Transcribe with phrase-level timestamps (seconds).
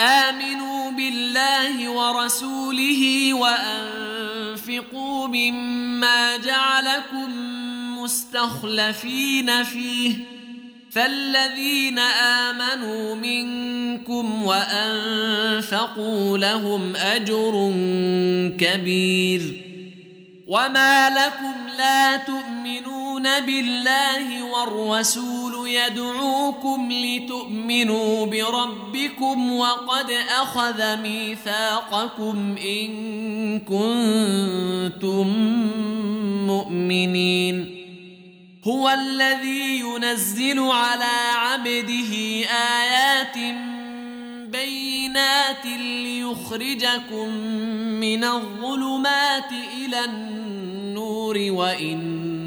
[0.00, 7.30] آمنوا بالله ورسوله وأنفقوا مما جعلكم
[7.98, 10.14] مستخلفين فيه
[10.90, 17.72] فالذين آمنوا منكم وأنفقوا لهم أجر
[18.60, 19.62] كبير
[20.46, 30.10] وما لكم لا تؤمنون بالله والرسول يدعوكم لتؤمنوا بربكم وقد
[30.42, 35.28] أخذ ميثاقكم إن كنتم
[36.46, 37.84] مؤمنين.
[38.64, 42.14] هو الذي ينزل على عبده
[42.80, 43.36] آيات
[44.52, 47.28] بينات ليخرجكم
[48.00, 52.23] من الظلمات إلى النور وإن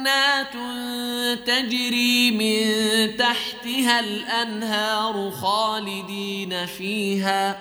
[0.00, 0.52] جنات
[1.46, 7.58] تجري من تحتها الأنهار خالدين فيها.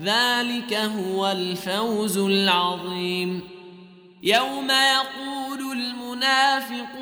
[0.00, 3.48] ذلك هو الفوز العظيم.
[4.22, 7.01] يوم يقول المنافقون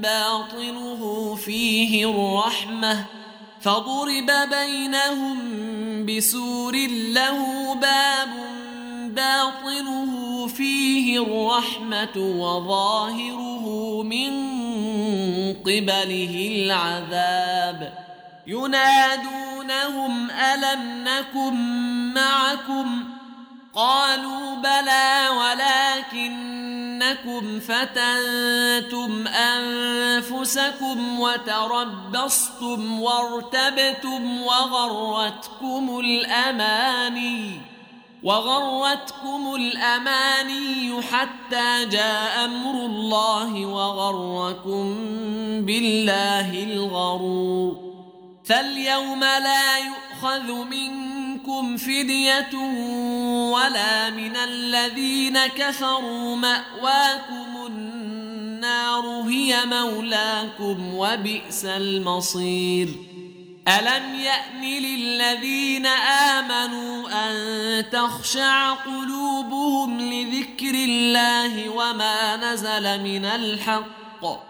[0.00, 3.04] باطنه فيه الرحمة
[3.60, 5.36] فضرب بينهم
[6.06, 8.28] بسور له باب
[9.14, 13.66] باطنه فيه الرحمة وظاهره
[14.02, 14.32] من
[15.54, 17.92] قبله العذاب.
[18.46, 21.54] ينادونهم ألم نكن
[22.14, 23.04] معكم؟
[23.74, 25.28] قالوا بلى
[26.20, 29.28] ولكنكم فتنتم
[30.40, 37.60] أنفسكم وتربصتم وارتبتم وغرتكم الأماني
[38.22, 44.96] وغرتكم الأماني حتى جاء أمر الله وغركم
[45.66, 47.76] بالله الغرور.
[48.44, 52.54] فاليوم لا يؤخذ منكم فدية
[53.52, 57.99] ولا من الذين كفروا مأواكم النار.
[59.28, 62.88] هي مولاكم وبئس المصير.
[63.68, 74.49] ألم يأن للذين آمنوا أن تخشع قلوبهم لذكر الله وما نزل من الحق؟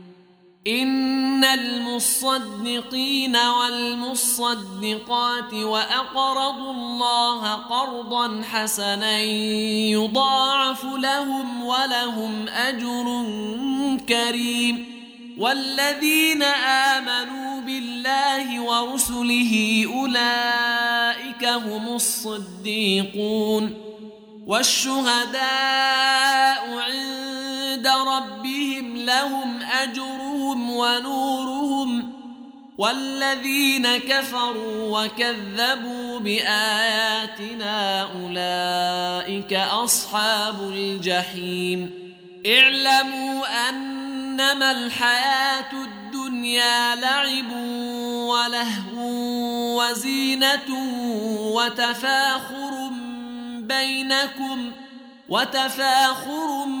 [0.67, 9.19] إن المصدقين والمصدقات وأقرضوا الله قرضا حسنا
[9.89, 13.25] يضاعف لهم ولهم أجر
[14.09, 14.85] كريم.
[15.37, 16.43] والذين
[16.93, 23.73] آمنوا بالله ورسله أولئك هم الصديقون.
[24.47, 25.41] والشهداء
[26.77, 28.50] عند ربهم
[29.05, 32.13] لهم أجرهم ونورهم
[32.77, 41.91] والذين كفروا وكذبوا بآياتنا أولئك أصحاب الجحيم.
[42.47, 44.01] اعلموا أن
[44.31, 47.51] إنما الحياة الدنيا لعب
[48.27, 49.01] ولهو
[49.81, 50.69] وزينة
[51.55, 52.89] وتفاخر
[53.59, 54.71] بينكم
[55.29, 56.80] وتفاخر بينكم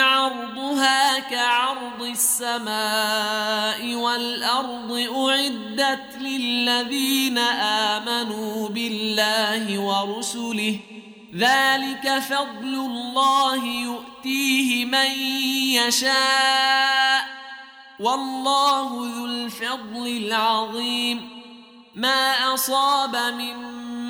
[0.00, 10.98] عرضها كعرض السماء والأرض أعدت للذين آمنوا بالله ورسله ۖ.
[11.36, 15.10] ذلك فضل الله يؤتيه من
[15.74, 17.24] يشاء.
[18.00, 21.28] والله ذو الفضل العظيم.
[21.94, 23.77] ما أصاب من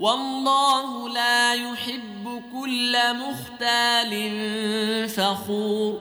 [0.00, 4.12] والله لا يحب كل مختال
[5.08, 6.00] فخور.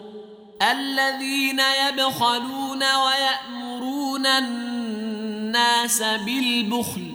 [0.61, 7.11] الذين يبخلون ويأمرون الناس بالبخل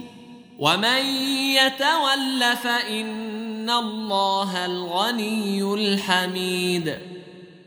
[0.58, 1.06] ومن
[1.56, 7.11] يتول فإن الله الغني الحميد.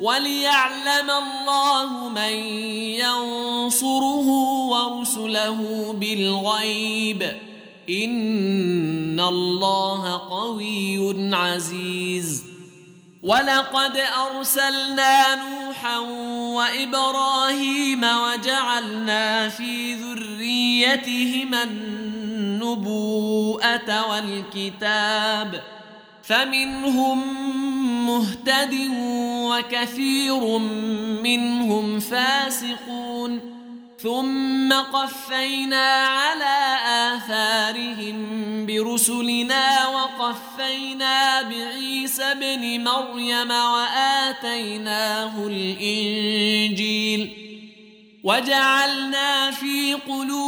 [0.00, 2.32] وليعلم الله من
[3.02, 4.28] ينصره
[4.68, 7.22] ورسله بالغيب.
[7.90, 12.44] إن الله قوي عزيز.
[13.22, 15.98] ولقد أرسلنا نوحا
[16.54, 23.00] وإبراهيم وجعلنا في ذريتهما النبوءة
[24.10, 25.62] والكتاب.
[26.22, 27.22] فمنهم
[28.18, 28.74] مهتد
[29.50, 30.58] وكثير
[31.22, 33.40] منهم فاسقون.
[34.02, 36.76] ثم قفينا على
[37.14, 38.16] آثارهم
[38.66, 47.30] برسلنا وقفينا بعيسى ابن مريم وآتيناه الإنجيل.
[48.24, 50.47] وجعلنا في قلوب